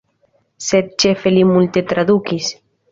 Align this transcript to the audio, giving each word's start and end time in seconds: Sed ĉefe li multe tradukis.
Sed 0.69 0.89
ĉefe 1.05 1.37
li 1.37 1.47
multe 1.53 1.87
tradukis. 1.95 2.55